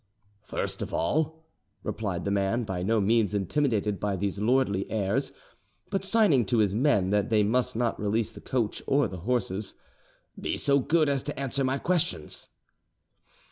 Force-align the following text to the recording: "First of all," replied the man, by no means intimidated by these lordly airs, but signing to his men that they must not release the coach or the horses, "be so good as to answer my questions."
"First 0.41 0.81
of 0.81 0.95
all," 0.95 1.43
replied 1.83 2.25
the 2.25 2.31
man, 2.31 2.63
by 2.63 2.81
no 2.81 2.99
means 2.99 3.35
intimidated 3.35 3.99
by 3.99 4.15
these 4.15 4.39
lordly 4.39 4.89
airs, 4.89 5.31
but 5.91 6.03
signing 6.03 6.43
to 6.47 6.57
his 6.57 6.73
men 6.73 7.11
that 7.11 7.29
they 7.29 7.43
must 7.43 7.75
not 7.75 7.99
release 8.01 8.31
the 8.31 8.41
coach 8.41 8.81
or 8.87 9.07
the 9.07 9.19
horses, 9.19 9.75
"be 10.39 10.57
so 10.57 10.79
good 10.79 11.07
as 11.07 11.21
to 11.21 11.39
answer 11.39 11.63
my 11.63 11.77
questions." 11.77 12.49